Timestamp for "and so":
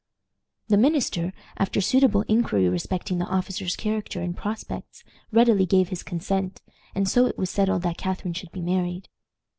6.95-7.27